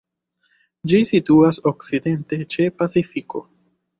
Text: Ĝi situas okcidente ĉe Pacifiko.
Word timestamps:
Ĝi 0.93 1.01
situas 1.09 1.59
okcidente 1.71 2.39
ĉe 2.55 2.67
Pacifiko. 2.79 3.45